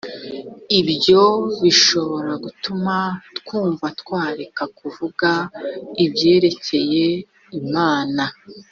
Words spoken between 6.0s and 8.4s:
ibyerekeye imana